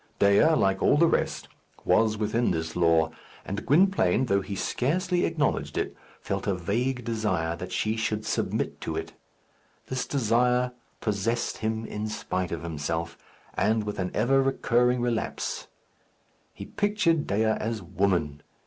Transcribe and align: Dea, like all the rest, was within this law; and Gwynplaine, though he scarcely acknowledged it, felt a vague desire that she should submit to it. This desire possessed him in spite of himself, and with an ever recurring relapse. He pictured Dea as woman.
Dea, 0.17 0.45
like 0.55 0.81
all 0.81 0.97
the 0.97 1.05
rest, 1.05 1.47
was 1.85 2.17
within 2.17 2.49
this 2.49 2.75
law; 2.75 3.11
and 3.45 3.67
Gwynplaine, 3.67 4.25
though 4.25 4.41
he 4.41 4.55
scarcely 4.55 5.25
acknowledged 5.25 5.77
it, 5.77 5.95
felt 6.21 6.47
a 6.47 6.55
vague 6.55 7.03
desire 7.03 7.55
that 7.57 7.71
she 7.71 7.95
should 7.97 8.25
submit 8.25 8.81
to 8.81 8.95
it. 8.95 9.13
This 9.89 10.07
desire 10.07 10.71
possessed 11.01 11.57
him 11.59 11.85
in 11.85 12.07
spite 12.07 12.51
of 12.51 12.63
himself, 12.63 13.15
and 13.53 13.83
with 13.83 13.99
an 13.99 14.09
ever 14.15 14.41
recurring 14.41 15.01
relapse. 15.01 15.67
He 16.51 16.65
pictured 16.65 17.27
Dea 17.27 17.43
as 17.59 17.83
woman. 17.83 18.41